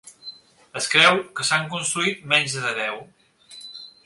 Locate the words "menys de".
2.33-2.73